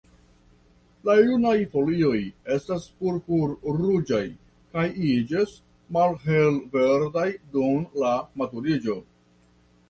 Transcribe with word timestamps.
La 1.07 1.15
junaj 1.25 1.51
folioj 1.73 2.15
estas 2.55 2.87
purpur-ruĝaj, 3.03 4.21
kaj 4.77 4.87
iĝas 5.11 5.53
malhelverdaj 5.99 7.27
dum 7.59 7.87
la 8.07 8.17
maturiĝo. 8.43 8.99